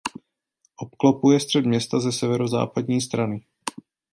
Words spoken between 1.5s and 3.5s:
města ze severozápadní strany.